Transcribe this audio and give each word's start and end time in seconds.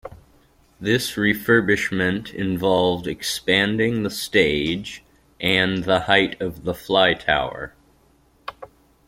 This 0.79 1.11
refurbishment 1.11 2.33
involved 2.33 3.05
expanding 3.05 4.01
the 4.01 4.09
stage 4.09 5.03
and 5.39 5.83
the 5.83 5.99
height 5.99 6.41
of 6.41 6.63
the 6.63 6.73
fly 6.73 7.13
tower. 7.13 7.75